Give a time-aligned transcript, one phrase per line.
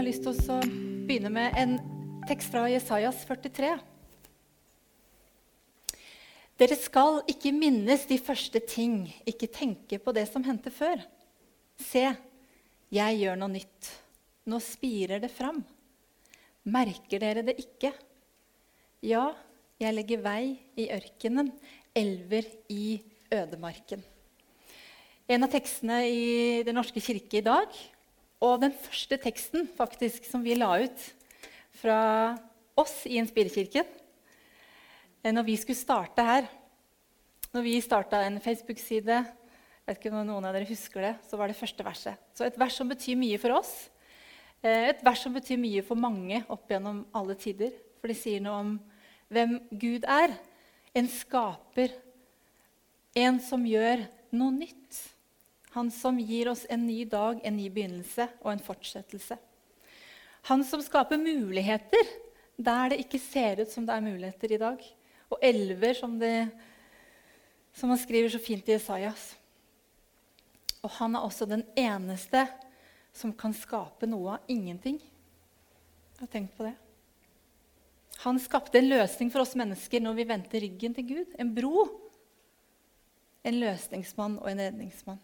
[0.00, 0.54] har lyst til å
[1.04, 1.72] begynne med en
[2.24, 3.74] tekst fra Jesajas 43.
[6.56, 11.04] Dere skal ikke minnes de første ting, ikke tenke på det som hendte før.
[11.84, 12.06] Se,
[12.88, 13.92] jeg gjør noe nytt.
[14.48, 15.60] Nå spirer det fram.
[16.64, 17.92] Merker dere det ikke?
[19.04, 19.34] Ja,
[19.84, 20.42] jeg legger vei
[20.80, 21.52] i ørkenen,
[21.92, 24.00] elver i ødemarken.
[25.28, 26.28] En av tekstene i
[26.64, 27.82] Den norske kirke i dag,
[28.40, 31.02] og den første teksten faktisk som vi la ut
[31.80, 32.00] fra
[32.80, 33.84] oss i Inspirkirken
[35.22, 36.48] eh, når vi skulle starte her.
[37.50, 39.16] Når vi starta en Facebook-side,
[39.84, 42.20] vet ikke om noen av dere husker det, så var det første verset.
[42.32, 43.72] Så et vers som betyr mye for oss.
[44.62, 47.74] Eh, et vers som betyr mye for mange opp gjennom alle tider.
[48.00, 48.76] For det sier noe om
[49.34, 50.36] hvem Gud er.
[50.96, 51.92] En skaper.
[53.18, 55.02] En som gjør noe nytt.
[55.76, 59.36] Han som gir oss en ny dag, en ny begynnelse og en fortsettelse.
[60.50, 62.08] Han som skaper muligheter
[62.60, 64.82] der det ikke ser ut som det er muligheter i dag.
[65.30, 66.50] Og elver, som, det,
[67.72, 69.30] som han skriver så fint i Isaias.
[70.82, 72.44] Og han er også den eneste
[73.16, 74.98] som kan skape noe av ingenting.
[75.00, 76.74] Jeg har tenkt på det.
[78.26, 81.34] Han skapte en løsning for oss mennesker når vi vendte ryggen til Gud.
[81.40, 81.86] En bro.
[83.46, 85.20] En løsningsmann og en redningsmann.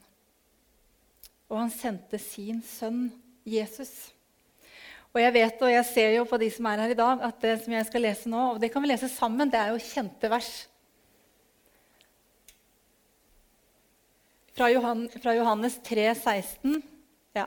[1.50, 3.08] Og han sendte sin sønn
[3.46, 3.92] Jesus.
[5.16, 7.38] Og jeg vet, og jeg ser jo på de som er her i dag, at
[7.40, 9.80] det som jeg skal lese nå, og det kan vi lese sammen, det er jo
[9.80, 10.50] kjente vers.
[14.56, 16.82] Fra, Johan, fra Johannes 3, 16.
[17.36, 17.46] Ja.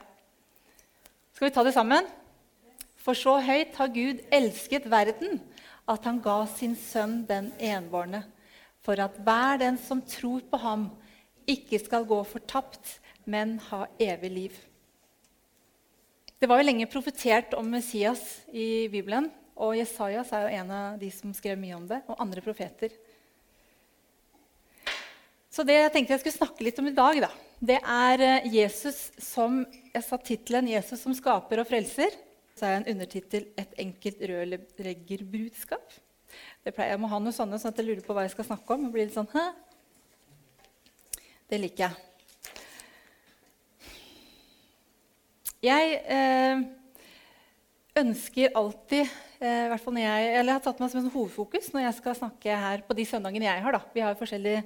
[1.34, 2.08] Skal vi ta det sammen?
[3.00, 5.38] For så høyt har Gud elsket verden,
[5.90, 8.24] at han ga sin sønn den enbårne,
[8.82, 10.88] for at hver den som tror på ham,
[11.50, 12.98] ikke skal gå fortapt,
[13.30, 14.58] men ha evig liv.
[16.40, 19.28] Det var jo lenge profetert om Messias i Bibelen.
[19.60, 22.94] Og Jesajas er jo en av de som skrev mye om det, og andre profeter.
[25.52, 28.46] Så det jeg tenkte jeg skulle snakke litt om i dag, da, det er eh,
[28.54, 32.14] Jesus som Jeg sa tittelen 'Jesus som skaper og frelser'.
[32.56, 35.98] Så er jeg en undertittel 'Et enkelt rørleggerbudskap'.
[36.64, 38.48] Det pleier Jeg må ha noe sånne, sånn at jeg lurer på hva jeg skal
[38.48, 38.84] snakke om.
[38.86, 39.52] Det blir litt sånn, Hæ?
[41.50, 42.09] Det liker jeg.
[45.60, 46.60] Jeg eh,
[48.00, 51.68] ønsker alltid eh, hvert fall når jeg, eller jeg har tatt meg som en hovedfokus
[51.74, 53.76] når jeg skal snakke her på de søndagene jeg har.
[53.76, 53.80] da.
[53.92, 54.62] Vi har jo forskjellige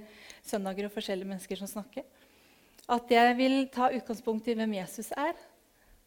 [0.47, 2.07] søndager og forskjellige mennesker som snakker.
[2.95, 5.35] At jeg vil ta utgangspunkt i hvem Jesus er,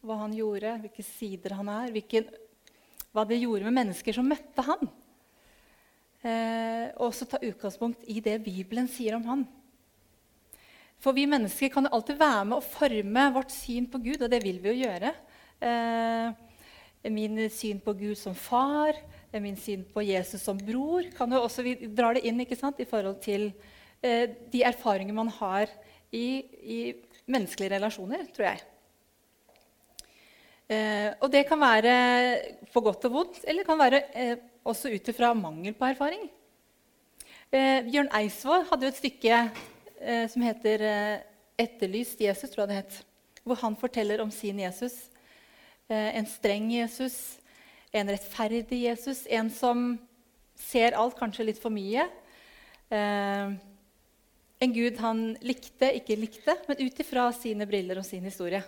[0.00, 2.32] hva han gjorde, hvilke sider han er, hvilken,
[3.12, 4.88] hva det gjorde med mennesker som møtte han.
[6.24, 9.44] Eh, og også ta utgangspunkt i det Bibelen sier om han.
[10.98, 14.30] For vi mennesker kan jo alltid være med å forme vårt syn på Gud, og
[14.32, 15.12] det vil vi jo gjøre.
[15.62, 18.98] Eh, min syn på Gud som far,
[19.38, 22.80] min syn på Jesus som bror kan jo også, Vi drar det inn ikke sant,
[22.80, 23.52] i forhold til
[24.02, 25.70] eh, de erfaringer man har
[26.10, 26.80] i, i
[27.28, 28.64] menneskelige relasjoner, tror jeg.
[30.68, 31.94] Eh, og det kan være
[32.72, 34.36] for godt og vondt, eller kan være eh,
[34.68, 36.26] også ut ifra mangel på erfaring.
[37.48, 39.38] Eh, Bjørn Eidsvåg hadde jo et stykke
[40.00, 41.20] eh, som heter eh,
[41.58, 43.04] 'Etterlyst Jesus', tror jeg det het.
[43.44, 45.08] Hvor han forteller om sin Jesus.
[45.88, 47.38] Eh, en streng Jesus,
[47.92, 49.98] en rettferdig Jesus, en som
[50.54, 52.04] ser alt kanskje litt for mye.
[52.92, 53.54] Eh,
[54.58, 58.60] en gud han likte, ikke likte, men ut ifra sine briller og sin historie.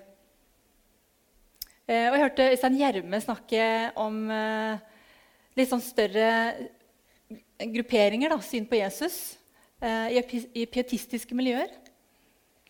[1.85, 3.65] Eh, og jeg hørte Øystein Gjerme snakke
[4.01, 4.23] om
[5.59, 6.31] litt sånn større
[7.61, 9.40] grupperinger, da, syn på Jesus.
[9.81, 11.73] Eh, I pietistiske miljøer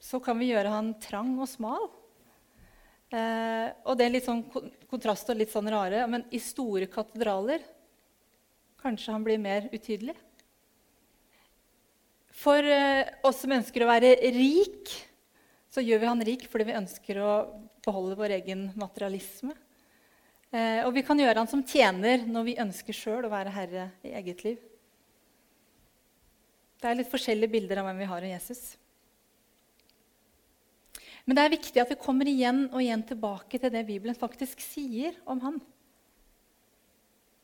[0.00, 1.88] så kan vi gjøre han trang og smal.
[3.10, 4.44] Eh, og det er litt sånn
[4.91, 6.04] kontrast og litt sånn rare.
[6.06, 7.65] Men i store katedraler
[8.81, 10.15] kanskje han blir mer utydelig.
[12.41, 14.95] For eh, oss som ønsker å være rik,
[15.71, 17.34] så gjør vi han rik fordi vi ønsker å
[17.83, 19.53] beholde vår egen materialisme.
[20.51, 24.10] Og vi kan gjøre han som tjener når vi ønsker sjøl å være herre i
[24.18, 24.70] eget liv.
[26.80, 28.62] Det er litt forskjellige bilder av hvem vi har av Jesus.
[31.27, 34.62] Men det er viktig at vi kommer igjen og igjen tilbake til det Bibelen faktisk
[34.65, 35.60] sier om han.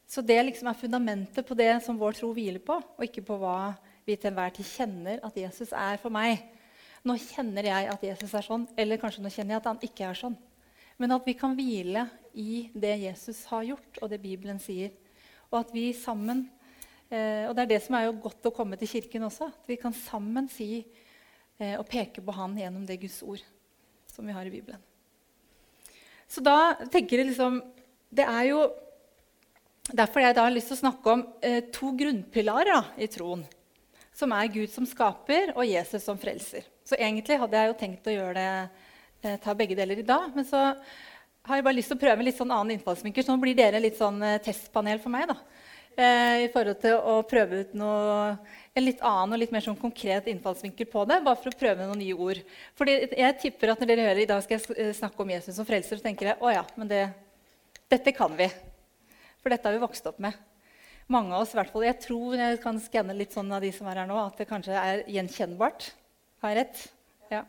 [0.08, 3.36] Så det liksom er fundamentet på det som vår tro hviler på, og ikke på
[3.42, 3.74] hva
[4.06, 6.40] vi til enhver tid kjenner at Jesus er for meg.
[7.06, 10.08] Nå kjenner jeg at Jesus er sånn, eller kanskje nå kjenner jeg at han ikke
[10.08, 10.36] er sånn.
[10.96, 14.94] Men at vi kan hvile i det Jesus har gjort, og det Bibelen sier.
[15.50, 16.46] Og at vi sammen
[17.46, 19.50] og det er det som er jo godt å komme til kirken også.
[19.52, 23.44] At vi kan sammen si eh, og peke på Han gjennom det Guds ord
[24.10, 24.80] som vi har i Bibelen.
[26.26, 27.60] Så da tenker jeg liksom
[28.10, 28.64] Det er jo
[29.86, 33.44] derfor jeg da har lyst til å snakke om eh, to grunnpilarer i troen.
[34.16, 36.64] Som er Gud som skaper, og Jesus som frelser.
[36.86, 38.86] Så egentlig hadde jeg jo tenkt å gjøre det,
[39.22, 40.32] eh, ta begge deler i dag.
[40.34, 40.62] Men så
[41.46, 43.26] har jeg bare lyst til å prøve en litt sånn annen innfallsvinkel.
[43.26, 45.28] Så nå blir dere litt sånn eh, testpanel for meg.
[45.30, 45.36] da.
[45.96, 48.34] Eh, I forhold til å prøve ut noe,
[48.76, 51.22] en litt annen og litt mer sånn konkret innfallsvinkel på det.
[51.24, 52.42] Bare for å prøve noen nye ord.
[52.76, 55.68] Fordi jeg tipper at når dere hører i dag skal jeg snakke om Jesus som
[55.68, 57.06] frelser, så tenker jeg å ja, men det,
[57.88, 58.50] dette kan vi.
[59.40, 60.36] For dette har vi vokst opp med.
[61.08, 61.86] Mange av oss, i hvert fall.
[61.86, 64.50] Jeg tror jeg kan skanne litt sånn av de som er her nå, at det
[64.50, 65.90] kanskje er gjenkjennbart.
[66.42, 66.86] Har jeg rett?
[67.32, 67.44] Ja.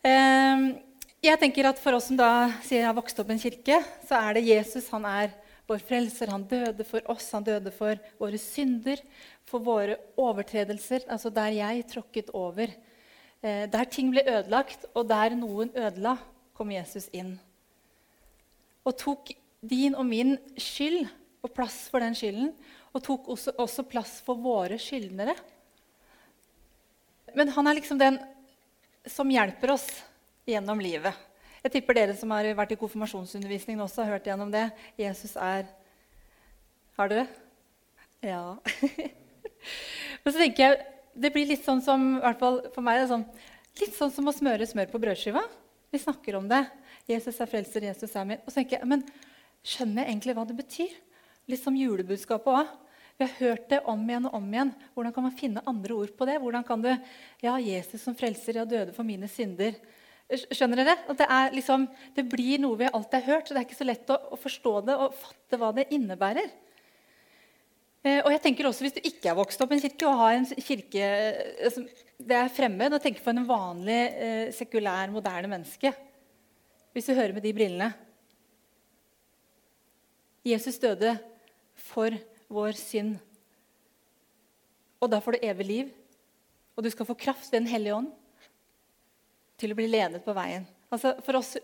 [0.00, 0.68] Um,
[1.24, 3.82] jeg tenker at For oss som da sier jeg har vokst opp i en kirke,
[4.08, 4.88] så er det Jesus.
[4.94, 5.34] Han er
[5.68, 6.32] vår frelser.
[6.32, 7.30] Han døde for oss.
[7.36, 9.00] Han døde for våre synder,
[9.48, 11.06] for våre overtredelser.
[11.08, 12.72] Altså der jeg tråkket over.
[13.44, 16.18] Eh, der ting ble ødelagt, og der noen ødela,
[16.54, 17.34] kom Jesus inn.
[18.86, 19.32] Og tok
[19.64, 21.08] din og min skyld
[21.42, 22.52] og plass for den skylden.
[22.94, 25.34] Og tok også, også plass for våre skyldnere.
[27.34, 28.20] Men han er liksom den
[29.10, 29.88] som hjelper oss
[30.46, 31.12] gjennom livet.
[31.64, 34.66] Jeg tipper dere som har vært i konfirmasjonsundervisningen også har hørt gjennom det.
[35.00, 35.64] Jesus er
[36.98, 37.24] Har dere?
[38.20, 38.58] Ja.
[40.22, 40.82] Men så tenker jeg
[41.14, 43.24] det blir litt sånn som i hvert fall for meg, sånn,
[43.80, 45.40] litt sånn som å smøre smør på brødskiva.
[45.94, 46.60] Vi snakker om det.
[47.08, 48.44] Jesus er frelser, Jesus er min.
[48.44, 49.06] Og så tenker jeg, men
[49.64, 50.94] skjønner jeg egentlig hva det betyr?
[51.48, 52.78] Litt som julebudskapet òg.
[53.16, 54.76] Vi har hørt det om igjen og om igjen.
[54.92, 56.40] Hvordan kan man finne andre ord på det?
[56.44, 56.92] Hvordan kan du,
[57.40, 59.78] ja, Jesus som frelser, ja, døde for mine synder.
[60.32, 60.96] Skjønner dere?
[61.12, 61.28] At det,
[61.58, 61.84] liksom,
[62.16, 64.38] det, blir noe vi alltid har hørt, så det er ikke så lett å, å
[64.40, 66.48] forstå det og fatte hva det innebærer.
[68.04, 70.18] Eh, og jeg tenker også Hvis du ikke er vokst opp i en kirke og
[70.20, 71.06] har en kirke
[71.64, 71.86] altså,
[72.20, 75.92] Det er fremmed å tenke på en vanlig, eh, sekulær, moderne menneske.
[76.96, 77.92] Hvis du hører med de brillene.
[80.44, 81.14] Jesus døde
[81.80, 82.16] for
[82.52, 83.16] vår synd.
[85.00, 85.88] Og da får du evig liv,
[86.76, 88.12] og du skal få kraft ved Den hellige ånd
[89.60, 90.66] til å bli ledet på veien.
[90.92, 91.54] Altså For oss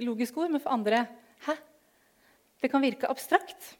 [0.00, 1.04] logisk ord, men for andre
[1.46, 1.56] hæ?
[2.60, 3.74] Det kan virke abstrakt.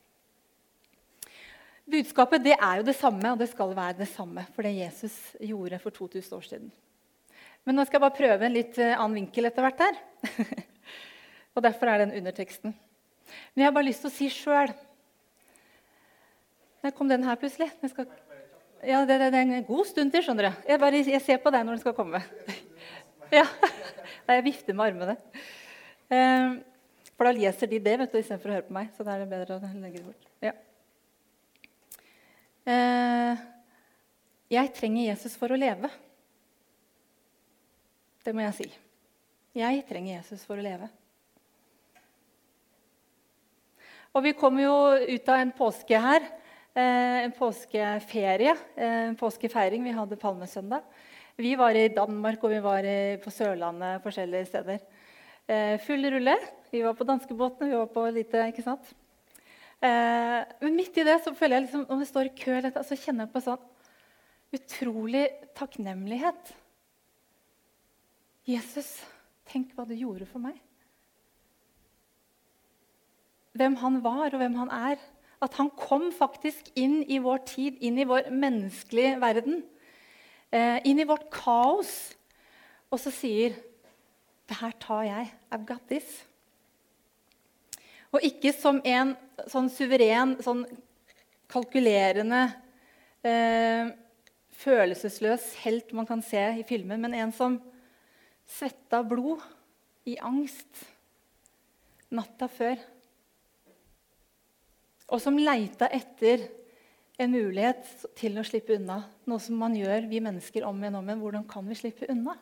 [1.89, 5.15] Budskapet det er jo det samme, og det skal være det samme for det Jesus
[5.41, 6.73] gjorde for 2000 år siden.
[7.65, 10.01] Men nå skal jeg bare prøve en litt eh, annen vinkel etter hvert her.
[11.57, 12.75] og derfor er den underteksten.
[13.53, 14.73] Men jeg har bare lyst til å si sjøl
[16.85, 17.71] Der kom den her plutselig.
[17.89, 18.09] Skal...
[18.85, 20.65] ja, det, det, det, er en god stund til, skjønner du.
[20.69, 22.21] Jeg, bare, jeg ser på deg når den skal komme.
[23.35, 23.45] Ja.
[24.29, 25.17] Jeg vifter med armene.
[26.13, 26.61] Ehm,
[27.15, 28.93] for da leser de det vet du, istedenfor å høre på meg.
[28.95, 30.29] Så da er det bedre å legge det bort.
[30.45, 30.53] Ja.
[32.71, 33.43] Ehm,
[34.55, 35.91] jeg trenger Jesus for å leve.
[38.25, 38.69] Det må jeg si.
[39.59, 40.89] Jeg trenger Jesus for å leve.
[44.15, 44.77] Og vi kommer jo
[45.11, 46.23] ut av en påske her.
[46.75, 49.83] Eh, en påskeferie, en påskefeiring.
[49.85, 50.87] Vi hadde palmesøndag.
[51.35, 52.87] Vi var i Danmark og vi var
[53.19, 54.83] på Sørlandet forskjellige steder.
[55.51, 56.37] Eh, full rulle.
[56.71, 58.93] Vi var på danskebåten, vi var på lite ikke sant?
[59.83, 63.01] Eh, men midt i det så føler jeg liksom, når vi står i kø, så
[63.01, 63.67] kjenner jeg på sånn
[64.55, 65.25] utrolig
[65.59, 66.55] takknemlighet.
[68.47, 68.95] Jesus,
[69.51, 70.55] tenk hva du gjorde for meg.
[73.59, 75.03] Hvem han var, og hvem han er.
[75.43, 79.65] At han kom faktisk inn i vår tid, inn i vår menneskelige verden
[80.55, 82.15] inn i vårt kaos,
[82.93, 83.57] og så sier
[84.49, 85.33] det her tar jeg.
[85.51, 86.23] I've got this.
[88.15, 89.15] Og ikke som en
[89.51, 90.63] sånn suveren, sånn
[91.51, 92.45] kalkulerende,
[93.27, 93.91] eh,
[94.55, 97.59] følelsesløs helt man kan se i filmen, men en som
[98.47, 99.43] svetta blod
[100.07, 100.85] i angst
[102.15, 102.79] natta før.
[105.11, 106.47] Og som leita etter
[107.21, 109.03] en mulighet til å slippe unna.
[109.31, 111.23] Noe som man gjør, vi mennesker, om igjen om igjen.
[111.23, 112.35] Hvordan kan vi slippe unna?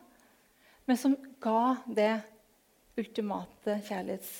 [0.89, 2.15] Men som ga det
[2.99, 4.33] ultimate kjærlighets...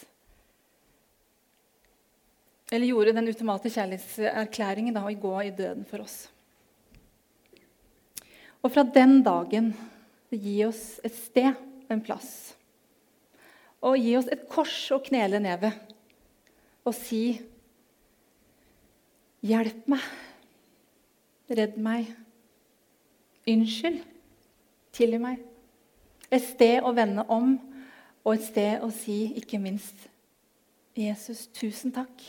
[2.74, 6.24] Eller gjorde den ultimate kjærlighetserklæringen da, å gå i døden for oss.
[8.64, 9.74] Og fra den dagen
[10.34, 11.54] gi oss et sted,
[11.92, 12.56] en plass.
[13.84, 15.82] Og gi oss et kors å knele ned ved
[16.84, 17.26] og si
[19.44, 20.04] Hjelp meg.
[21.52, 22.08] Redd meg.
[23.50, 24.04] Unnskyld.
[24.96, 25.42] Tilgi meg.
[26.32, 27.58] Et sted å vende om,
[28.24, 30.08] og et sted å si, ikke minst,
[30.98, 32.24] Jesus, tusen takk.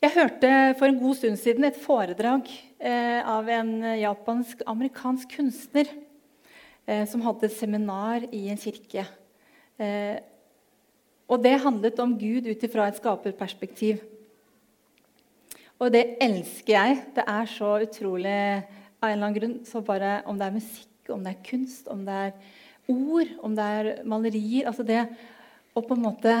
[0.00, 2.46] Jeg hørte for en god stund siden et foredrag
[2.80, 5.90] eh, av en japansk-amerikansk kunstner
[6.86, 9.04] eh, som hadde et seminar i en kirke.
[9.76, 10.16] Eh,
[11.30, 14.00] og det handlet om Gud ut ifra et skaperperspektiv.
[15.80, 16.96] Og det elsker jeg.
[17.16, 18.38] Det er så utrolig
[19.00, 19.54] av en eller annen grunn.
[19.64, 22.34] Så bare, om det er musikk, om det er kunst, om det er
[22.90, 25.04] ord, om det er malerier altså Det
[25.76, 26.34] å på en måte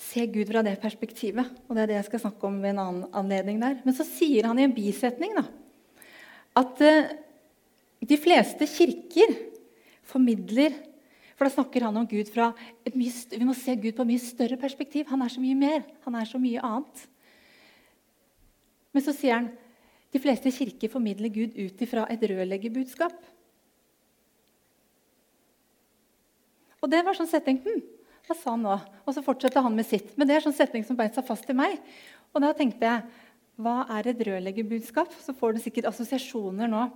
[0.00, 1.48] se Gud fra det perspektivet.
[1.68, 3.78] Og det er det jeg skal snakke om ved en annen anledning der.
[3.84, 5.44] Men så sier han i en bisetning da,
[6.58, 7.10] at uh,
[8.00, 9.36] de fleste kirker
[10.10, 10.74] formidler
[11.38, 12.50] For da snakker han om Gud fra
[12.84, 15.06] et mye, Vi må se Gud på et mye større perspektiv.
[15.08, 15.86] Han er så mye mer.
[16.04, 17.06] Han er så mye annet.
[18.94, 19.50] Men så sier han
[20.10, 23.14] de fleste kirker formidler Gud ut ifra et rørleggerbudskap.
[26.80, 27.82] Og det var sånn setning hm,
[28.26, 28.76] Hva sa han nå?
[29.04, 30.14] Og så fortsetter han med sitt.
[30.18, 31.78] Men det er sånn setning som beit seg fast i meg.
[32.34, 33.28] Og da tenkte jeg
[33.60, 35.12] hva er et rørleggerbudskap?
[35.20, 36.86] Så får du sikkert assosiasjoner nå.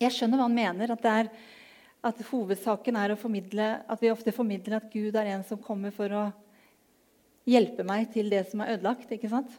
[0.00, 0.94] Jeg skjønner hva han mener.
[0.94, 1.30] At, er,
[2.08, 6.28] at hovedsaken er at vi ofte formidler at Gud er en som kommer for å
[7.48, 9.12] hjelpe meg til det som er ødelagt.
[9.12, 9.52] ikke sant?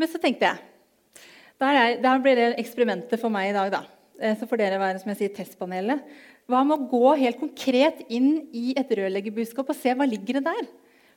[0.00, 0.66] Men så tenkte jeg
[1.60, 3.70] Der, blir det eksperimentet for meg i dag.
[3.70, 3.82] da.
[4.20, 6.04] Eh, så får dere være som jeg sier, testpanelet.
[6.48, 10.48] Hva med å gå helt konkret inn i et rørleggerbudskap og se hva ligger det
[10.48, 10.70] der?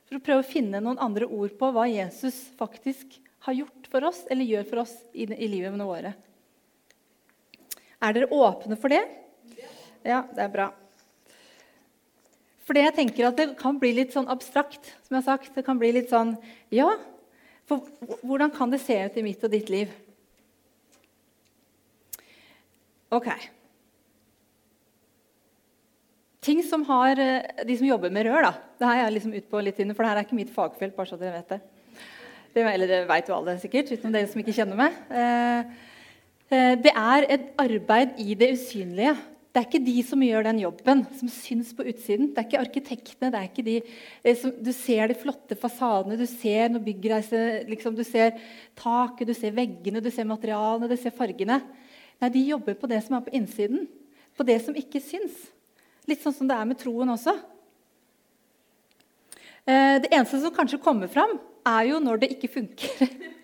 [0.04, 3.16] For å prøve å finne noen andre ord på hva Jesus faktisk
[3.48, 6.14] har gjort for oss, eller gjør for oss i, i livet våre.
[8.04, 9.02] Er dere åpne for det?
[10.04, 10.68] Ja, det er bra.
[12.64, 14.92] For jeg tenker at det kan bli litt sånn abstrakt.
[15.04, 15.52] som jeg har sagt.
[15.56, 16.36] Det kan bli litt sånn
[16.72, 16.90] Ja,
[17.68, 17.84] for
[18.22, 19.92] hvordan kan det se ut i mitt og ditt liv?
[23.14, 23.28] Ok.
[26.44, 28.52] Ting som har, eh, De som jobber med rør, da.
[28.78, 30.96] Det er jeg liksom ut på litt inne, for det her er ikke mitt fagfelt.
[30.96, 31.60] bare så dere vet det.
[32.54, 34.92] det eller det vet jo alle sikkert, utenom dere som ikke kjenner meg.
[35.10, 35.64] Eh,
[36.50, 39.16] eh, det er et arbeid i det usynlige.
[39.54, 42.32] Det er ikke de som gjør den jobben, som syns på utsiden.
[42.34, 43.28] Det er ikke arkitektene.
[43.30, 47.60] det er ikke de eh, som, Du ser de flotte fasadene, du ser når byggreiser,
[47.70, 48.34] liksom, du ser
[48.74, 51.60] taket, du ser veggene, du ser materialene, du ser fargene.
[52.18, 53.86] Nei, de jobber på det som er på innsiden.
[54.34, 55.38] På det som ikke syns.
[56.10, 57.36] Litt sånn som det er med troen også.
[59.70, 63.06] Eh, det eneste som kanskje kommer fram, er jo når det ikke funker.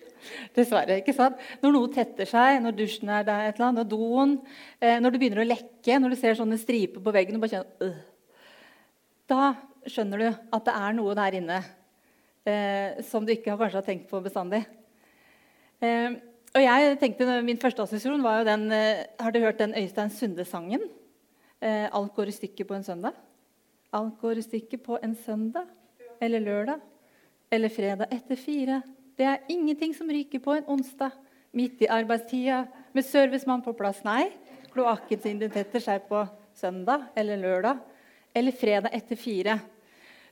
[0.55, 0.99] Dessverre.
[1.01, 1.39] ikke sant?
[1.63, 4.37] Når noe tetter seg, når dusjen er der, et eller annet, når doen
[4.79, 7.55] eh, Når det begynner å lekke, når du ser sånne striper på veggen og bare
[7.55, 8.01] kjenner øh,
[9.31, 9.53] Da
[9.89, 11.61] skjønner du at det er noe der inne
[12.45, 14.61] eh, som du ikke kanskje har tenkt på bestandig.
[15.81, 16.19] Eh,
[16.51, 20.11] og jeg tenkte, Min første assosiasjon var jo den eh, Har du hørt den Øystein
[20.13, 20.83] Sunde-sangen?
[21.61, 23.17] Eh, 'Alt går i stykker på en søndag'?
[23.93, 25.67] Alt går i stykker på en søndag
[26.21, 26.79] eller lørdag
[27.51, 28.81] eller fredag etter fire.
[29.17, 31.15] Det er ingenting som ryker på en onsdag
[31.55, 32.63] midt i arbeidstida
[32.95, 34.01] med servicemann på plass.
[34.07, 34.29] Nei,
[34.71, 36.23] kloakken sin tetter seg på
[36.57, 37.81] søndag eller lørdag
[38.33, 39.57] eller fredag etter fire.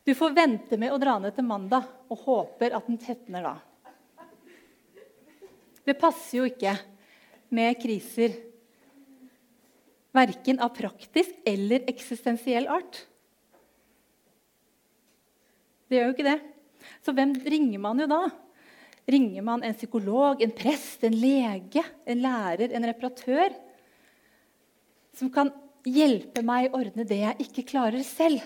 [0.08, 3.56] Du får vente med å dra ned til mandag og håper at den tetner da.
[5.84, 6.76] Det passer jo ikke
[7.56, 8.36] med kriser.
[10.16, 13.04] Verken av praktisk eller eksistensiell art.
[15.90, 16.40] Det gjør jo ikke det.
[17.04, 18.22] Så hvem ringer man jo da?
[19.10, 23.56] Ringer man en psykolog, en prest, en lege, en lærer, en reparatør?
[25.18, 25.50] Som kan
[25.88, 28.44] hjelpe meg å ordne det jeg ikke klarer selv?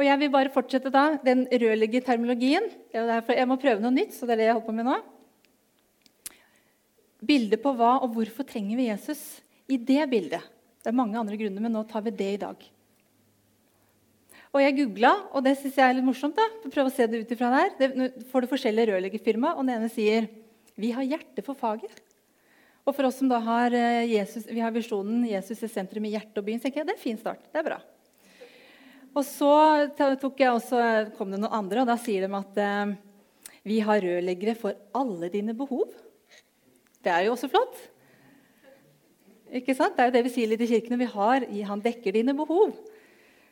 [0.00, 2.70] Og Jeg vil bare fortsette da, den rørleggerterminologien.
[2.92, 4.14] Jeg må prøve noe nytt.
[4.16, 4.96] så det er det jeg holder på med nå.
[7.20, 9.20] Bildet på hva og hvorfor trenger vi Jesus
[9.68, 10.40] i det bildet.
[10.80, 12.64] Det er mange andre grunner, men nå tar vi det i dag.
[14.50, 16.34] Og jeg googla, og det syns jeg er litt morsomt.
[16.34, 17.74] da, Prøv å se det ut ifra der.
[17.78, 20.26] Det, får du forskjellige rørleggerfirma, og den ene sier
[20.80, 22.00] vi har hjerte for faget.
[22.82, 26.12] Og for oss som da har, eh, Jesus, vi har visjonen 'Jesus i sentrum i
[26.16, 27.42] hjertet og byen', så tenker jeg det er en fin start.
[27.52, 27.80] Det er bra.
[29.14, 32.96] Og så også, kom det noen andre, og da sier de at eh,
[33.64, 35.92] vi har rørleggere for alle dine behov.
[37.02, 37.76] Det er jo også flott.
[39.52, 39.96] Ikke sant?
[39.96, 40.98] Det er jo det vi sier litt i kirkene.
[40.98, 42.74] Vi har, Han dekker dine behov.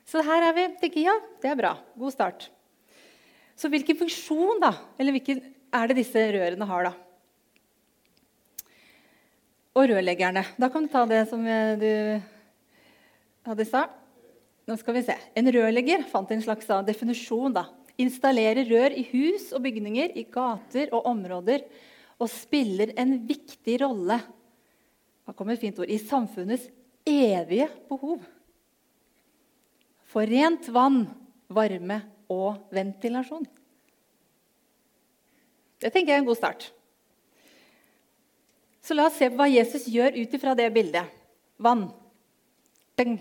[0.09, 0.65] Så her er vi.
[0.81, 1.75] tenker Ja, det er bra.
[1.99, 2.49] God start.
[3.59, 5.43] Så hvilken funksjon da, eller hvilken
[5.75, 6.89] er det disse rørene har?
[6.89, 6.93] da?
[9.77, 10.45] Og rørleggerne.
[10.57, 11.91] Da kan du ta det som du
[13.49, 13.83] hadde i.
[14.69, 15.19] Nå skal vi se.
[15.37, 17.53] En rørlegger fant en slags definisjon.
[17.53, 17.67] da.
[18.01, 21.67] Installerer rør i hus og bygninger, i gater og områder.
[22.19, 24.19] Og spiller en viktig rolle
[25.29, 26.71] Her kommer et fint ord, i samfunnets
[27.05, 28.25] evige behov
[30.09, 31.05] for rent vann,
[31.53, 32.01] varme
[32.33, 33.47] og ventilasjon.
[35.79, 36.69] Det tenker jeg er en god start.
[38.83, 41.07] Så la oss se på hva Jesus gjør ut ifra det bildet.
[41.59, 41.91] vann.
[42.99, 43.19] Deng.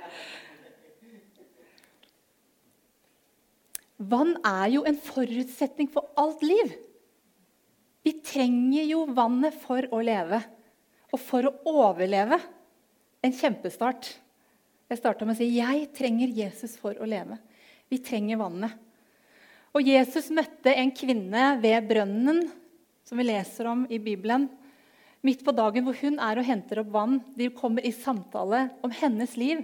[4.01, 6.71] Vann er jo en forutsetning for alt liv.
[8.01, 10.39] Vi trenger jo vannet for å leve
[11.11, 12.39] og for å overleve.
[13.21, 14.09] En kjempestart.
[14.91, 17.37] Jeg starta med å si jeg trenger Jesus for å leve.
[17.87, 18.73] Vi trenger vannet.
[19.71, 22.41] Og Jesus møtte en kvinne ved brønnen,
[23.07, 24.49] som vi leser om i Bibelen,
[25.23, 27.21] midt på dagen hvor hun er og henter opp vann.
[27.39, 29.61] De kommer i samtale om hennes liv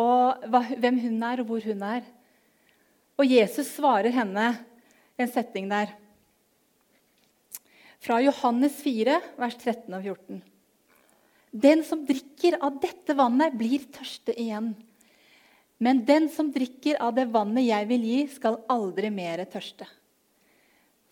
[0.00, 2.06] og hvem hun er, og hvor hun er.
[3.20, 4.46] Og Jesus svarer henne
[5.20, 5.92] en setning der.
[8.00, 10.40] Fra Johannes 4, vers 13 og 14.
[11.52, 14.72] Den som drikker av dette vannet, blir tørste igjen.
[15.82, 19.88] Men den som drikker av det vannet jeg vil gi, skal aldri mer tørste.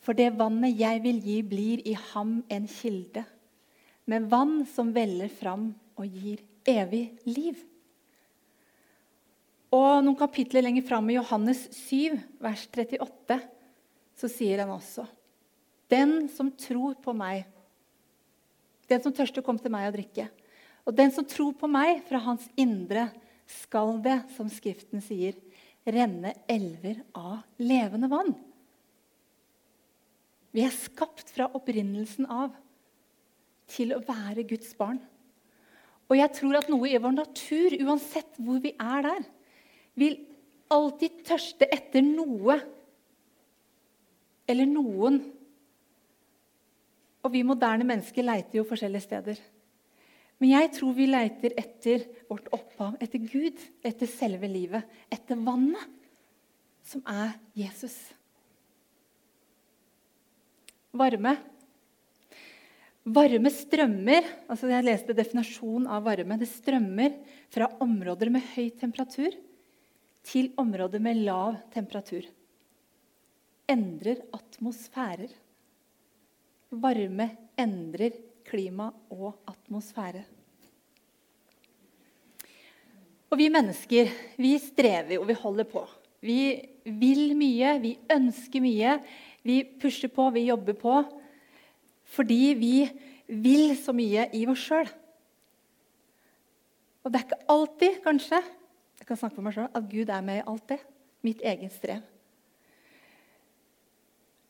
[0.00, 3.26] For det vannet jeg vil gi, blir i ham en kilde,
[4.08, 5.68] med vann som veller fram
[6.00, 7.60] og gir evig liv.
[9.70, 13.38] Og noen kapitler lenger fram i Johannes 7, vers 38,
[14.18, 15.06] så sier han også
[15.90, 17.44] Den som tror på meg
[18.90, 20.26] Den som tørster, kom til meg og drikke.
[20.88, 23.08] Og den som tror på meg, fra hans indre
[23.50, 25.36] skal det, som Skriften sier,
[25.86, 28.34] renne elver av levende vann.
[30.50, 32.50] Vi er skapt fra opprinnelsen av
[33.70, 34.98] til å være Guds barn.
[36.10, 39.22] Og jeg tror at noe i vår natur, uansett hvor vi er der,
[39.94, 40.18] vil
[40.70, 42.58] alltid tørste etter noe
[44.50, 45.20] eller noen.
[47.20, 49.40] Og vi moderne mennesker leiter jo forskjellige steder.
[50.40, 55.84] Men jeg tror vi leiter etter vårt opphav, etter Gud, etter selve livet, etter vannet,
[56.86, 57.98] som er Jesus.
[60.96, 61.36] Varme.
[63.10, 66.40] Varme strømmer altså Jeg leste definasjonen av varme.
[66.40, 67.14] Det strømmer
[67.52, 69.36] fra områder med høy temperatur
[70.26, 72.24] til områder med lav temperatur.
[73.70, 75.30] Endrer atmosfærer.
[76.70, 77.26] Varme
[77.58, 78.14] endrer
[78.46, 80.22] klima og atmosfære.
[83.30, 85.84] Og vi mennesker vi strever og vi holder på.
[86.20, 86.40] Vi
[86.84, 88.96] vil mye, vi ønsker mye.
[89.46, 90.96] Vi pusher på, vi jobber på.
[92.10, 92.74] Fordi vi
[93.30, 94.90] vil så mye i oss sjøl.
[97.00, 98.40] Og det er ikke alltid, kanskje,
[99.00, 100.80] jeg kan snakke for meg selv, at Gud er med i alt det.
[101.24, 102.02] Mitt eget strev.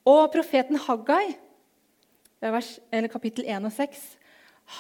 [0.09, 1.37] Og profeten Haggai,
[3.13, 4.05] kapittel 1 og 6,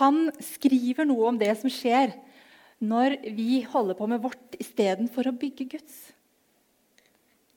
[0.01, 2.15] han skriver noe om det som skjer
[2.81, 5.99] når vi holder på med vårt istedenfor å bygge Guds.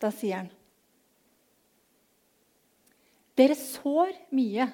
[0.02, 0.52] Da sier han
[3.34, 4.68] Dere sår mye,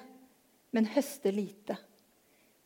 [0.76, 1.78] men høster lite.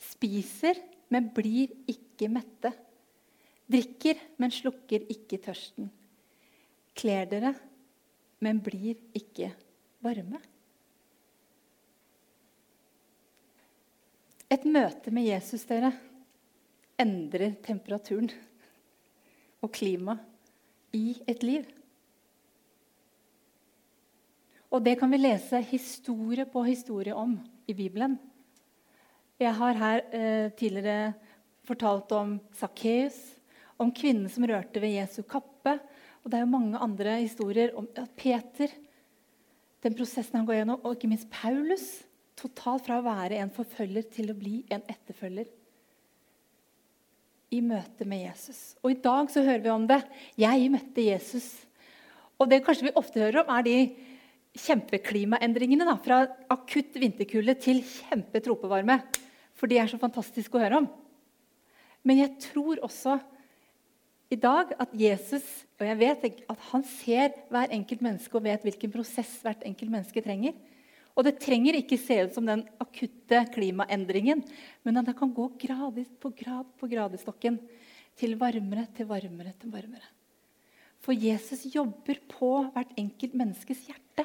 [0.02, 2.72] Spiser, men blir ikke mette.
[3.70, 5.92] Drikker, men slukker ikke tørsten.
[6.98, 7.54] Kler dere,
[8.42, 9.52] men blir ikke
[10.02, 10.42] varme.
[14.54, 15.90] Et møte med Jesus dere,
[17.00, 18.28] endrer temperaturen
[19.64, 21.64] og klimaet i et liv.
[24.70, 27.34] Og det kan vi lese historie på historie om
[27.66, 28.14] i Bibelen.
[29.42, 31.12] Jeg har her eh, tidligere
[31.66, 33.18] fortalt om Sakkeus,
[33.80, 35.80] om kvinnen som rørte ved Jesu kappe.
[36.22, 38.70] Og det er jo mange andre historier om Peter,
[39.82, 42.04] den prosessen han går gjennom, og ikke minst Paulus.
[42.38, 45.50] Totalt fra å være en forfølger til å bli en etterfølger
[47.54, 48.74] i møte med Jesus.
[48.82, 50.00] Og I dag så hører vi om det.
[50.40, 51.46] Jeg møtte Jesus.
[52.40, 53.76] Og det kanskje vi ofte hører om, er de
[54.64, 55.86] kjempeklimaendringene.
[55.86, 58.98] Da, fra akutt vinterkulde til kjempetropevarme.
[59.54, 60.90] For de er så fantastiske å høre om.
[62.04, 63.20] Men jeg tror også
[64.34, 65.46] i dag at Jesus
[65.78, 69.90] og jeg vet at han ser hver enkelt menneske og vet hvilken prosess hvert enkelt
[69.90, 70.54] menneske trenger.
[71.14, 74.42] Og det trenger ikke se ut som den akutte klimaendringen,
[74.82, 77.60] men at det kan gå gradvis på grad på gradestokken
[78.18, 80.08] til varmere, til varmere, til varmere.
[81.04, 84.24] For Jesus jobber på hvert enkelt menneskes hjerte.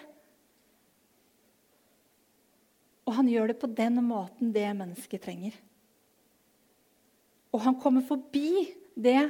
[3.06, 5.54] Og han gjør det på den måten det mennesket trenger.
[7.54, 9.30] Og han kommer forbi det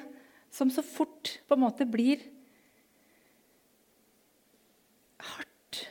[0.51, 2.21] som så fort på en måte blir
[5.23, 5.83] hardt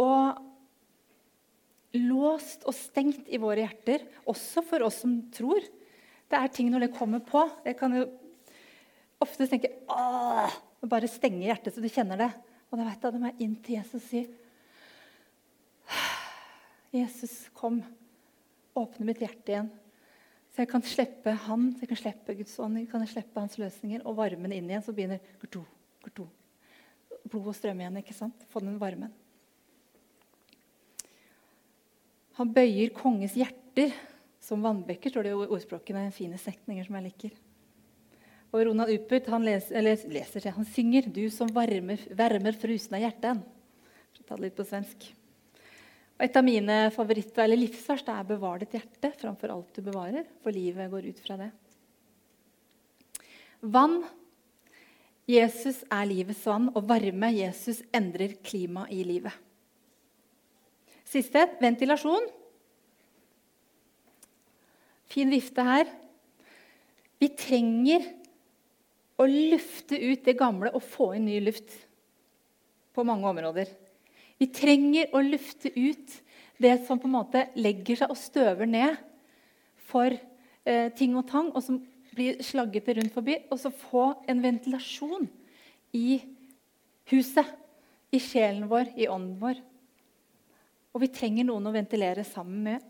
[0.00, 0.42] og
[2.04, 5.64] låst og stengt i våre hjerter, også for oss som tror.
[6.26, 7.44] Det er ting når det kommer på.
[7.66, 8.06] Jeg kan jo
[9.22, 10.62] ofte tenke Åh!
[10.86, 12.28] Bare stenge hjertet så du kjenner det.
[12.70, 14.20] Og da vet jeg, da må jeg inn til Jesus og si
[16.96, 17.80] Jesus, kom.
[18.76, 19.68] Åpne mitt hjerte igjen.
[20.54, 23.58] Så jeg kan slippe han, så jeg kan slippe Guds ånd, jeg kan slippe hans
[23.60, 24.84] løsninger, og varmen inn igjen.
[24.84, 26.24] Så begynner blodet
[27.52, 28.00] å strømme igjen.
[28.00, 28.46] ikke sant?
[28.52, 29.12] Få den varmen.
[32.36, 33.94] Han bøyer konges hjerter
[34.44, 36.06] som vannbekker, står det i ordspråkene.
[36.14, 37.36] Fine setninger som jeg liker.
[38.52, 43.42] Og Ronald Upert han leser, leser, han synger 'Du som varmer, varmer frusne hjerten'.
[44.12, 45.08] For å ta det litt på svensk.
[46.16, 50.26] Og et av mine favoritter, eller livsvers er 'bevar ditt hjerte' framfor alt du bevarer',
[50.42, 51.50] for livet går ut fra det.
[53.62, 54.04] Vann.
[55.26, 59.32] Jesus er livets vann, og varme Jesus endrer klimaet i livet.
[61.06, 62.26] Siste ventilasjon.
[65.06, 65.88] Fin vifte her.
[67.22, 68.04] Vi trenger
[69.16, 71.72] å lufte ut det gamle og få inn ny luft
[72.96, 73.70] på mange områder.
[74.36, 76.16] Vi trenger å lufte ut
[76.60, 78.98] det som på en måte legger seg og støver ned
[79.88, 81.78] for eh, ting og tang, og som
[82.16, 83.38] blir slaggete rundt forbi.
[83.52, 85.28] Og så få en ventilasjon
[85.96, 86.18] i
[87.12, 87.48] huset,
[88.12, 89.62] i sjelen vår, i ånden vår.
[90.96, 92.84] Og vi trenger noen å ventilere sammen med.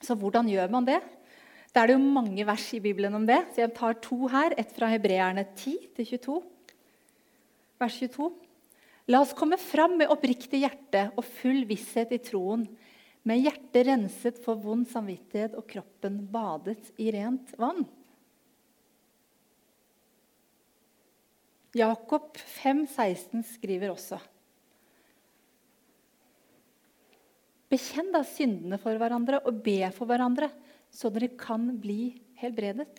[0.00, 0.98] Så hvordan gjør man det?
[1.72, 4.52] Da er det jo mange vers i Bibelen om det, så jeg tar to her.
[4.60, 6.38] Ett fra Hebreerne 10 til 22.
[7.80, 8.28] Vers 22.
[9.08, 12.66] La oss komme fram med oppriktig hjerte og full visshet i troen,
[13.24, 17.86] med hjertet renset for vond samvittighet og kroppen badet i rent vann.
[21.76, 24.20] Jakob 5, 16 skriver også
[27.70, 30.50] Bekjenn da syndene for hverandre og be for hverandre,
[30.90, 32.90] så dere kan bli helbredet.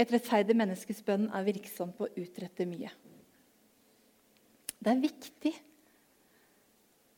[0.00, 2.92] Et rettferdig menneskes bønn er virksom på å utrette mye.
[4.80, 5.52] Det er viktig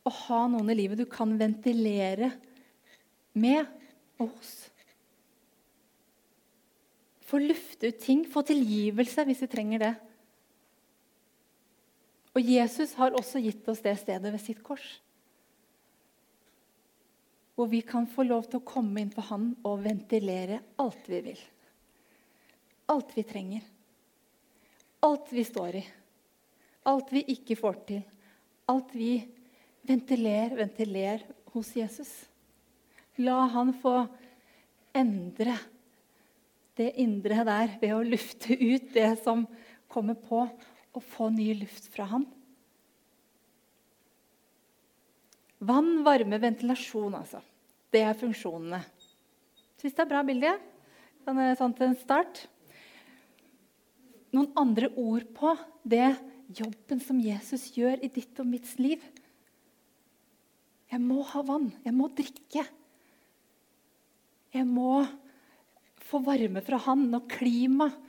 [0.03, 2.33] å ha noen i livet du kan ventilere
[3.39, 3.63] med
[4.19, 4.51] og hos.
[7.31, 9.93] Få lufte ut ting, få tilgivelse hvis vi trenger det.
[12.35, 14.85] Og Jesus har også gitt oss det stedet ved sitt kors.
[17.55, 21.21] Hvor vi kan få lov til å komme inn på Han og ventilere alt vi
[21.27, 21.43] vil.
[22.93, 23.67] Alt vi trenger.
[25.05, 25.85] Alt vi står i.
[26.89, 28.03] Alt vi ikke får til.
[28.73, 29.15] Alt vi
[29.87, 32.11] ventiler, ventiler hos Jesus.
[33.21, 34.07] La han få
[34.97, 35.57] endre
[36.79, 39.45] det indre der ved å lufte ut det som
[39.93, 40.47] kommer på,
[40.93, 42.25] og få ny luft fra han.
[45.63, 47.39] Vann, varme, ventilasjon, altså.
[47.93, 48.81] Det er funksjonene.
[49.79, 50.53] Syns det er bra bilde?
[51.23, 52.45] Sånn til en start.
[54.35, 55.53] Noen andre ord på
[55.87, 56.15] det
[56.57, 59.03] jobben som Jesus gjør i ditt og mitt liv.
[60.93, 61.71] Jeg må ha vann.
[61.85, 62.65] Jeg må drikke.
[64.53, 65.05] Jeg må
[66.03, 68.09] få varme fra han når klimaet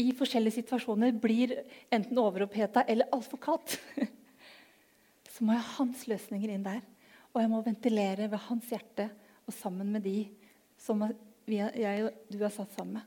[0.00, 1.54] i forskjellige situasjoner blir
[1.94, 3.78] enten overoppheta eller altfor kaldt.
[5.36, 6.80] Så må jeg ha hans løsninger inn der.
[7.34, 9.10] Og jeg må ventilere ved hans hjerte
[9.44, 10.22] og sammen med de
[10.80, 11.04] som
[11.46, 13.04] jeg og du har satt sammen med.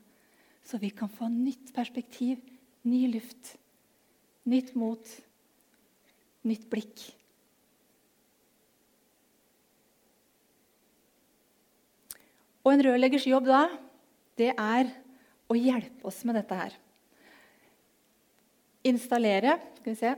[0.62, 2.38] Så vi kan få nytt perspektiv,
[2.86, 3.56] ny luft
[4.48, 5.04] Nytt mot,
[6.48, 7.02] nytt blikk.
[12.64, 13.66] Og en rørleggers jobb da,
[14.40, 14.88] det er
[15.50, 16.74] å hjelpe oss med dette her.
[18.88, 20.14] Installere Skal vi se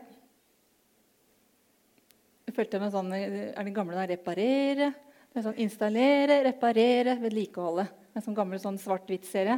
[2.53, 4.91] Jeg følte meg sånn Er det gamle der Reparere.
[5.33, 7.87] Det er sånn Installere, reparere, vedlikeholde.
[8.13, 9.55] En sånn gammel sånn svart-hvitt-serie.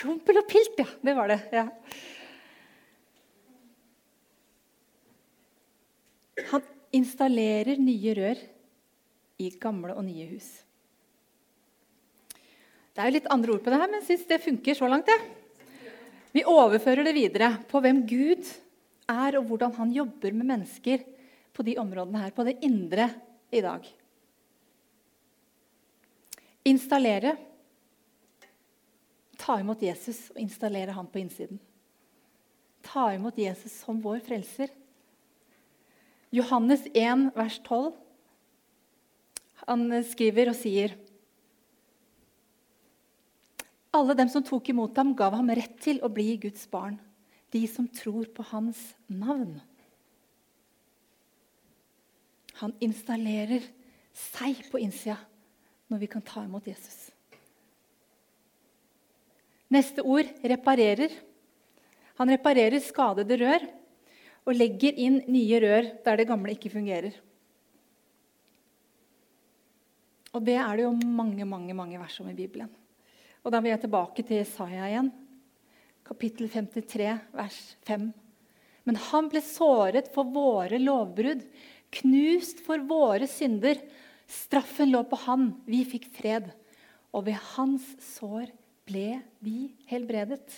[0.00, 0.86] Pompel og pilt, ja!
[1.04, 1.36] Det var det.
[1.52, 1.66] ja.
[6.54, 6.64] Han
[6.96, 8.40] installerer nye rør
[9.44, 10.48] i gamle og nye hus.
[12.96, 14.88] Det er jo litt andre ord på det her, men jeg syns det funker så
[14.88, 15.12] langt.
[15.12, 15.20] Ja.
[16.32, 18.48] Vi overfører det videre på hvem Gud
[19.04, 21.04] er, og hvordan han jobber med mennesker
[21.58, 23.08] på de områdene her, på det indre
[23.50, 23.86] i dag.
[26.70, 27.34] Installere.
[29.38, 31.58] Ta imot Jesus og installere han på innsiden.
[32.86, 34.70] Ta imot Jesus som vår frelser.
[36.30, 37.90] Johannes 1, vers 12.
[39.66, 40.94] Han skriver og sier
[43.98, 47.00] Alle dem som tok imot ham, gav ham rett til å bli Guds barn.
[47.50, 49.56] De som tror på hans navn.
[52.58, 53.62] Han installerer
[54.14, 55.18] seg på innsida
[55.88, 57.08] når vi kan ta imot Jesus.
[59.72, 61.12] Neste ord reparerer.
[62.18, 63.64] Han reparerer skadede rør
[64.48, 67.14] og legger inn nye rør der det gamle ikke fungerer.
[70.34, 72.68] Og det er det jo mange, mange, mange vers om i Bibelen.
[73.44, 75.12] Og da vil jeg tilbake til Isaiah igjen,
[76.04, 78.08] kapittel 53, vers 5.
[78.88, 81.44] Men han ble såret for våre lovbrudd,
[81.94, 83.80] knust for våre synder.
[84.28, 86.50] Straffen lå på han, vi fikk fred.
[87.16, 88.50] Og ved hans sår
[88.88, 90.48] ble vi helbredet.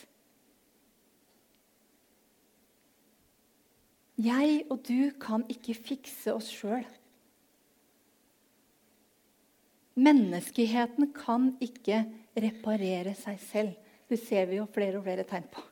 [4.21, 6.85] Jeg og du kan ikke fikse oss sjøl.
[10.01, 12.03] Menneskeheten kan ikke
[12.37, 13.79] reparere seg selv.
[14.11, 15.63] Det ser vi jo flere og flere tegn på.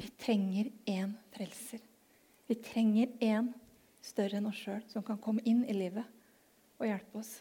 [0.00, 1.82] Vi trenger én frelser.
[2.48, 3.52] Vi trenger én
[4.04, 6.04] større enn oss sjøl som kan komme inn i livet
[6.78, 7.32] og hjelpe oss.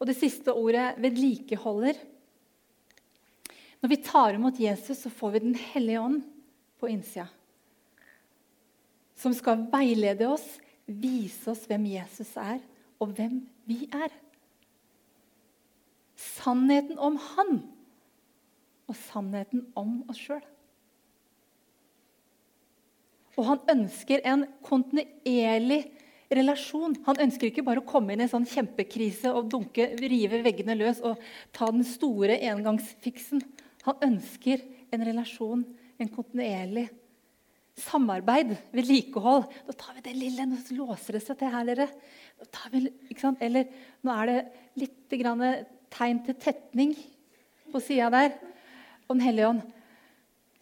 [0.00, 2.00] Og det siste ordet 'vedlikeholder'.
[3.82, 6.22] Når vi tar imot Jesus, så får vi Den hellige ånd
[6.78, 7.28] på innsida.
[9.14, 12.58] Som skal veilede oss, vise oss hvem Jesus er,
[12.98, 14.10] og hvem vi er.
[16.16, 17.62] Sannheten om Han
[18.88, 20.42] og sannheten om oss sjøl.
[23.38, 25.82] Og han ønsker en kontinuerlig
[26.32, 26.96] relasjon.
[27.06, 30.76] Han ønsker ikke bare å komme inn i en sånn kjempekrise og dunke, rive veggene
[30.78, 31.20] løs og
[31.54, 33.44] ta den store engangsfiksen.
[33.86, 35.64] Han ønsker en relasjon,
[35.98, 36.88] en kontinuerlig
[37.78, 39.48] samarbeid, vedlikehold.
[39.68, 40.46] Da tar vi det lille.
[40.48, 41.88] Nå låser det seg til her, dere.
[42.72, 42.84] Vi,
[43.40, 43.68] Eller
[44.02, 44.38] nå er det
[44.82, 45.16] litt
[45.92, 46.96] tegn til tetning
[47.72, 48.36] på sida der.
[49.08, 49.62] Og Den hellige ånd,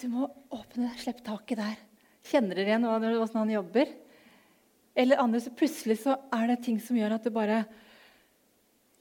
[0.01, 1.90] du må åpne, slippe taket der.
[2.29, 3.93] Kjenner dere igjen hvordan han jobber?
[5.01, 7.63] Eller andre, så plutselig så er det ting som gjør at det bare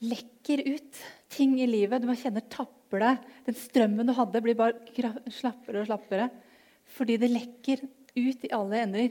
[0.00, 1.00] lekker ut
[1.32, 2.00] ting i livet.
[2.00, 3.04] Du bare kjenner tapper.
[3.46, 4.78] Den strømmen du hadde, blir bare
[5.34, 6.30] slappere og slappere.
[6.96, 7.84] Fordi det lekker
[8.16, 9.10] ut i alle ender.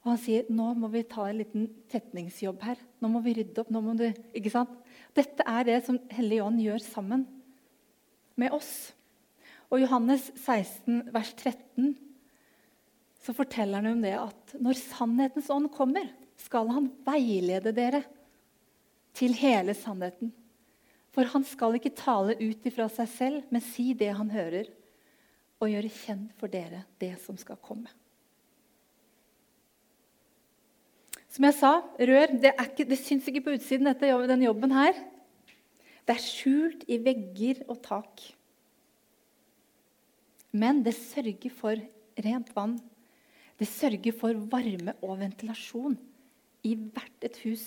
[0.00, 2.80] Og han sier nå må vi ta en liten tetningsjobb her.
[3.00, 3.72] Nå må vi rydde opp.
[3.72, 4.72] nå må du, ikke sant?
[5.16, 7.26] Dette er det som Hellig Ånd gjør sammen
[8.40, 8.92] med oss.
[9.70, 11.94] Og Johannes 16, vers 13
[13.20, 16.08] så forteller han om det at når sannhetens ånd kommer,
[16.40, 18.02] skal han veilede dere
[19.16, 20.32] til hele sannheten.
[21.12, 24.70] For han skal ikke tale ut ifra seg selv, men si det han hører,
[25.60, 27.90] og gjøre kjent for dere det som skal komme.
[31.30, 32.54] Som jeg sa, rør det,
[32.88, 34.96] det syns ikke på utsiden, dette, denne jobben her.
[36.08, 38.24] Det er skjult i vegger og tak.
[40.50, 41.78] Men det sørger for
[42.24, 42.80] rent vann
[43.60, 45.98] det sørger for varme og ventilasjon
[46.64, 47.64] i hvert et hus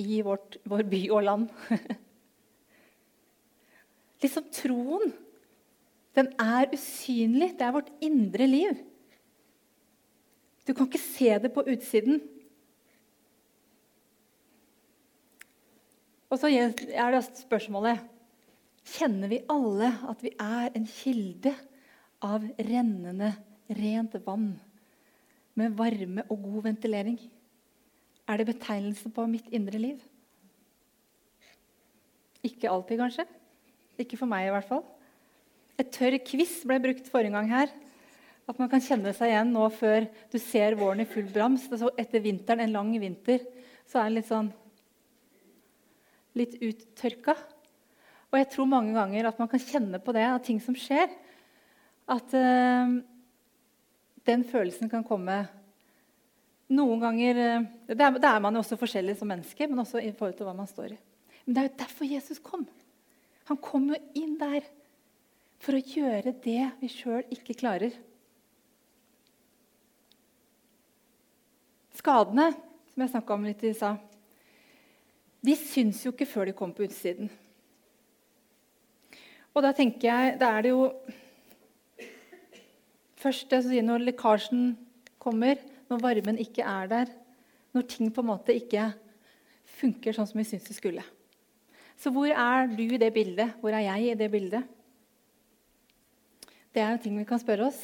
[0.00, 1.44] i vårt, vår by og land.
[4.22, 5.12] liksom troen,
[6.18, 7.52] den er usynlig.
[7.58, 8.80] Det er vårt indre liv.
[10.66, 12.18] Du kan ikke se det på utsiden.
[16.30, 18.06] Og så er det spørsmålet
[18.90, 21.52] Kjenner vi alle at vi er en kilde
[22.24, 23.28] av rennende
[23.70, 24.52] rent vann
[25.58, 27.18] med varme og god ventilering?
[28.30, 30.00] Er det betegnelsen på mitt indre liv?
[32.46, 33.26] Ikke alltid, kanskje.
[34.00, 34.84] Ikke for meg, i hvert fall.
[35.80, 37.72] Et tørr kviss ble brukt forrige gang her.
[38.48, 41.68] At man kan kjenne seg igjen nå før du ser våren i full brams.
[42.00, 43.44] Etter vinteren, en lang vinter,
[43.86, 44.52] så er den litt sånn
[46.38, 47.34] Litt uttørka.
[48.30, 51.10] Og jeg tror mange ganger at man kan kjenne på det av ting som skjer.
[52.06, 52.92] At uh,
[54.28, 55.42] den følelsen kan komme
[56.70, 60.12] noen ganger eh, Det er, er man jo også forskjellig som menneske, men også i
[60.12, 61.00] forhold til hva man står i.
[61.44, 62.66] Men det er jo derfor Jesus kom.
[63.50, 64.62] Han kom jo inn der
[65.60, 67.96] for å gjøre det vi sjøl ikke klarer.
[71.98, 72.52] Skadene,
[72.92, 73.98] som jeg snakka om litt i stad,
[75.40, 77.28] de syns jo ikke før de kommer på utsiden.
[79.50, 80.86] Og da tenker jeg, da er det jo
[83.20, 84.72] Først når lekkasjen
[85.20, 87.10] kommer, når varmen ikke er der,
[87.74, 88.90] når ting på en måte ikke
[89.80, 91.04] funker sånn som vi syns det skulle.
[92.00, 93.58] Så hvor er du i det bildet?
[93.60, 94.64] Hvor er jeg i det bildet?
[96.72, 97.80] Det er jo ting vi kan spørre oss.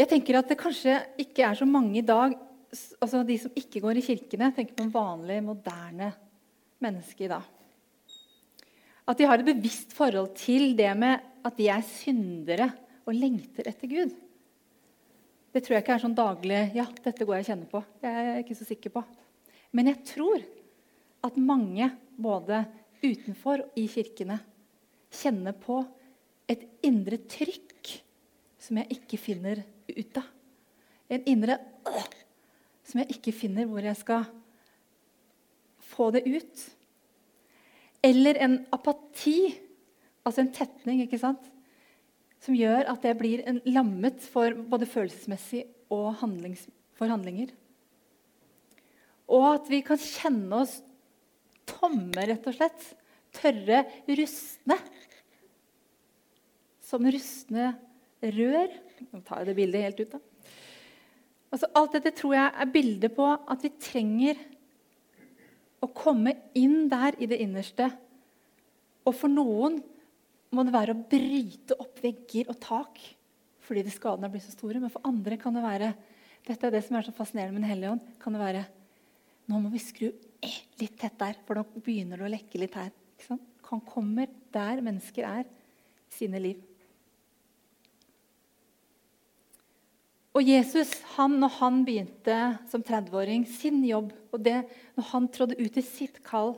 [0.00, 2.38] Jeg tenker at det kanskje ikke er så mange i dag
[3.02, 6.12] altså De som ikke går i kirkene, tenker på en vanlig, moderne
[6.78, 7.59] menneske i dag.
[9.08, 12.68] At de har et bevisst forhold til det med at de er syndere
[13.06, 14.12] og lengter etter Gud.
[15.50, 17.82] Det tror jeg ikke er sånn daglig Ja, dette går jeg og kjenner på.
[18.04, 19.02] Jeg er ikke så sikker på.
[19.74, 20.44] Men jeg tror
[21.26, 22.62] at mange, både
[23.02, 24.38] utenfor og i kirkene,
[25.10, 25.80] kjenner på
[26.50, 27.94] et indre trykk
[28.60, 30.26] som jeg ikke finner ut av.
[31.10, 31.56] En indre
[31.90, 32.10] øh,
[32.86, 34.28] som jeg ikke finner hvor jeg skal
[35.90, 36.66] få det ut.
[38.04, 39.54] Eller en apati,
[40.24, 41.50] altså en tetning, ikke sant?
[42.40, 46.64] som gjør at det blir en lammet for både følelsesmessig og handlings,
[46.96, 47.52] for handlinger.
[49.30, 50.78] Og at vi kan kjenne oss
[51.68, 52.86] tomme, rett og slett.
[53.36, 54.78] Tørre, rustne.
[56.82, 57.74] Som rustne
[58.24, 58.72] rør.
[59.12, 60.24] Nå tar jeg det bildet helt ut, da.
[61.50, 64.40] Altså, alt dette tror jeg er bildet på at vi trenger
[65.80, 67.88] å komme inn der i det innerste.
[69.06, 69.80] Og for noen
[70.50, 73.00] må det være å bryte opp vegger og tak
[73.64, 74.80] fordi de skadene blir så store.
[74.82, 75.92] Men for andre kan det være
[76.46, 78.64] dette er det som er så fascinerende med Den hellige ånd, kan det være
[79.50, 80.08] nå må vi skru
[80.80, 82.92] litt tett der, for nå begynner det å lekke litt her.
[83.70, 86.60] Han kommer der mennesker er i sine liv.
[90.40, 92.34] Og Jesus, han, når han begynte
[92.70, 94.62] som 30-åring sin jobb, og det,
[94.96, 96.54] når han trådde ut i sitt kall,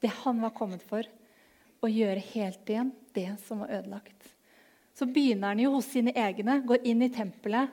[0.00, 1.04] det han var kommet for,
[1.84, 4.30] å gjøre helt igjen det som var ødelagt.
[4.96, 7.68] Så begynner han jo hos sine egne, går inn i tempelet,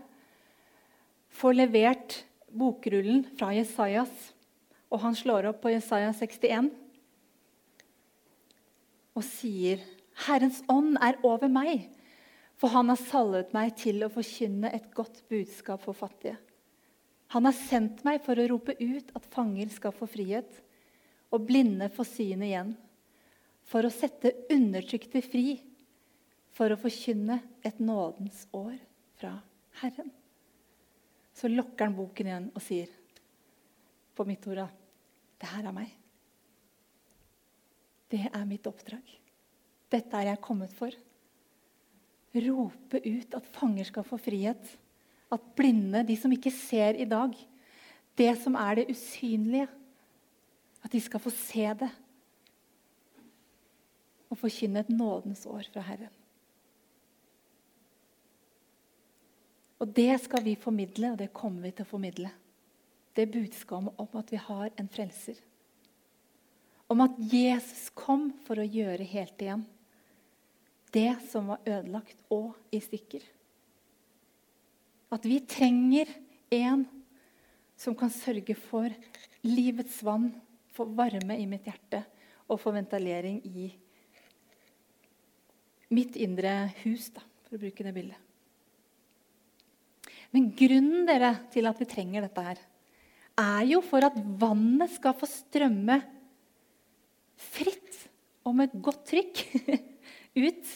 [1.32, 2.20] får levert
[2.52, 4.12] bokrullen fra Jesajas,
[4.92, 6.74] og han slår opp på Jesaja 61
[9.16, 9.80] og sier,
[10.28, 11.88] 'Herrens ånd er over meg.'
[12.60, 16.38] For han har salvet meg til å forkynne et godt budskap for fattige.
[17.34, 20.62] Han har sendt meg for å rope ut at fanger skal få frihet,
[21.34, 22.76] og blinde få syn igjen.
[23.68, 25.58] For å sette undertrykte fri,
[26.56, 28.78] for å forkynne et nådens år
[29.20, 29.34] fra
[29.82, 30.14] Herren.
[31.36, 32.94] Så lokker han boken igjen og sier
[34.16, 34.64] på mitt ord
[35.36, 35.90] Det her er meg.
[38.08, 39.04] Det er mitt oppdrag.
[39.92, 40.96] Dette er jeg kommet for
[42.44, 44.74] rope ut at fanger skal få frihet.
[45.32, 47.34] At blinde, de som ikke ser i dag,
[48.16, 49.68] det som er det usynlige,
[50.86, 51.90] at de skal få se det.
[54.30, 56.14] Og forkynne et nådens år fra Herren.
[59.80, 62.32] Og det skal vi formidle, og det kommer vi til å formidle.
[63.16, 65.38] Det budskapet om at vi har en frelser.
[66.92, 69.66] Om at Jesus kom for å gjøre helt igjen
[70.96, 73.24] det som var ødelagt og i stykker.
[75.12, 76.10] At vi trenger
[76.56, 76.86] en
[77.76, 78.92] som kan sørge for
[79.46, 80.32] livets vann,
[80.76, 82.02] for varme i mitt hjerte
[82.52, 83.70] og for ventilering i
[85.96, 88.22] mitt indre hus, da, for å bruke det bildet.
[90.36, 92.60] Men grunnen dere, til at vi trenger dette, her,
[93.40, 96.00] er jo for at vannet skal få strømme
[97.52, 98.02] fritt
[98.48, 99.42] og med godt trykk
[100.46, 100.74] ut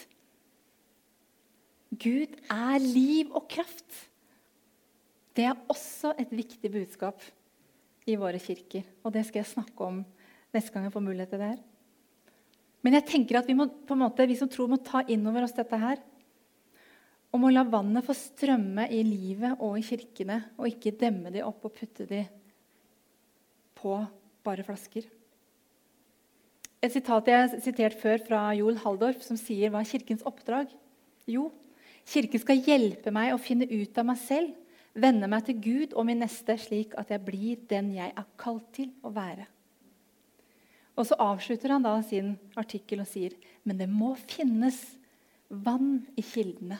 [2.00, 4.06] Gud er liv og kraft.
[5.36, 7.22] Det er også et viktig budskap
[8.08, 8.86] i våre kirker.
[9.04, 10.00] Og det skal jeg snakke om
[10.54, 11.60] neste gang jeg får mulighet til det her.
[12.80, 13.68] Men jeg tenker at vi, må,
[14.00, 16.00] måte, vi som tror, må ta inn over oss dette her.
[17.30, 21.44] Og må la vannet få strømme i livet og i kirkene, og ikke demme de
[21.46, 22.24] opp og putte de
[23.78, 24.00] på
[24.46, 25.04] bare flasker.
[26.80, 30.72] Et sitat jeg har sitert før fra Joel Haldorf, som sier hva er kirkens oppdrag?
[31.28, 31.50] Jo,
[32.08, 34.52] Kirken skal hjelpe meg å finne ut av meg selv,
[34.94, 38.66] vende meg til Gud og min neste, slik at jeg blir den jeg er kalt
[38.76, 39.46] til å være.
[40.98, 44.78] Og Så avslutter han da sin artikkel og sier men det må finnes
[45.48, 46.78] vann i kildene.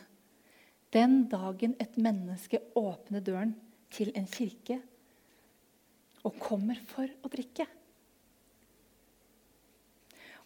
[0.90, 3.54] Den dagen et menneske åpner døren
[3.94, 4.80] til en kirke
[6.26, 7.66] og kommer for å drikke.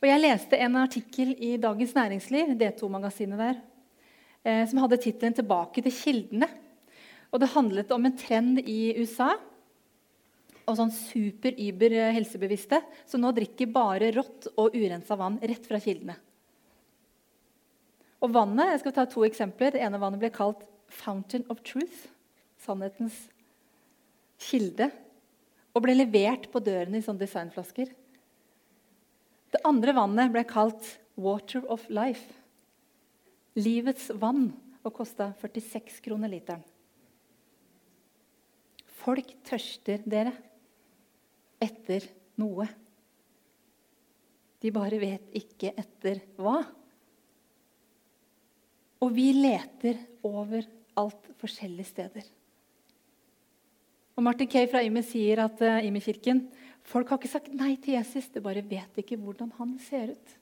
[0.02, 3.60] Og Jeg leste en artikkel i Dagens Næringsliv, D2-magasinet der,
[4.44, 6.50] som hadde tittelen 'Tilbake til kildene'.
[7.32, 9.32] Og Det handlet om en trend i USA
[10.64, 16.16] og sånn super-yber helsebevisste som nå drikker bare rått og urensa vann rett fra kildene.
[18.24, 19.74] Og vannet, jeg skal ta to eksempler.
[19.74, 22.08] Det ene vannet ble kalt 'Fountain of Truth',
[22.56, 23.28] sannhetens
[24.38, 24.90] kilde,
[25.74, 27.90] og ble levert på dørene i sånne designflasker.
[29.52, 32.43] Det andre vannet ble kalt 'Water of Life'.
[33.54, 34.48] Livets vann
[34.82, 36.64] og kosta 46 kroner literen.
[39.04, 40.32] Folk tørster, dere,
[41.62, 42.06] etter
[42.40, 42.66] noe.
[44.64, 46.62] De bare vet ikke etter hva.
[49.04, 52.30] Og vi leter overalt forskjellige steder.
[54.14, 56.46] Og Martin Kay fra Imi sier at uh, Imi-kirken
[56.86, 60.34] folk har ikke sagt nei til Jesus, de bare vet ikke hvordan han ser ut.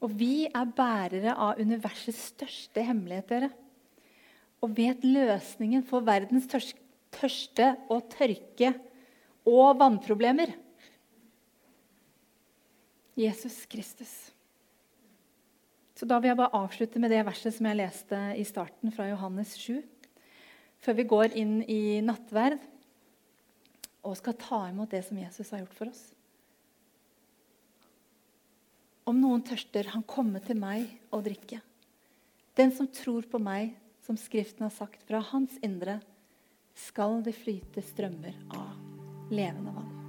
[0.00, 3.50] Og vi er bærere av universets største hemmelighet, dere.
[4.64, 8.74] Og vet løsningen for verdens tørste og tørke
[9.48, 10.52] og vannproblemer.
[13.20, 14.12] Jesus Kristus.
[15.96, 19.04] Så Da vil jeg bare avslutte med det verset som jeg leste i starten, fra
[19.10, 19.82] Johannes 7.
[20.80, 22.56] Før vi går inn i nattverd
[24.00, 26.06] og skal ta imot det som Jesus har gjort for oss.
[29.10, 31.58] Om noen tørster, han komme til meg og drikke.
[32.54, 33.72] Den som tror på meg,
[34.06, 35.98] som Skriften har sagt, fra hans indre
[36.78, 39.99] skal det flyte strømmer av levende vann.